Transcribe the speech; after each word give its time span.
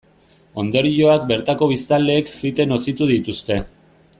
Ondorioak 0.61 1.27
bertako 1.33 1.67
biztanleek 1.73 2.33
fite 2.39 2.69
nozitu 2.73 3.11
dituzte. 3.15 3.61